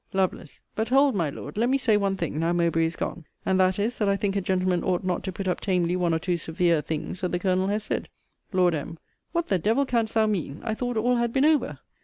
Lovel. 0.13 0.45
But 0.75 0.89
hold, 0.89 1.13
my 1.13 1.29
Lord, 1.29 1.57
let 1.57 1.69
me 1.69 1.77
say 1.77 1.95
one 1.95 2.17
thing, 2.17 2.39
now 2.39 2.53
Mowbray 2.53 2.85
is 2.87 2.95
gone; 2.95 3.25
and 3.45 3.59
that 3.59 3.77
is, 3.77 3.99
that 3.99 4.09
I 4.09 4.15
think 4.15 4.35
a 4.35 4.41
gentleman 4.41 4.83
ought 4.83 5.03
not 5.03 5.21
to 5.25 5.31
put 5.31 5.47
up 5.47 5.59
tamely 5.61 5.95
one 5.95 6.11
or 6.11 6.17
two 6.17 6.37
severe 6.37 6.81
things 6.81 7.21
that 7.21 7.31
the 7.31 7.37
Colonel 7.37 7.67
has 7.67 7.83
said. 7.83 8.09
Lord 8.51 8.73
M. 8.73 8.97
What 9.31 9.45
the 9.49 9.59
devil 9.59 9.85
canst 9.85 10.15
thou 10.15 10.25
mean? 10.25 10.59
I 10.63 10.73
thought 10.73 10.97
all 10.97 11.17
had 11.17 11.31
been 11.31 11.45
over. 11.45 11.81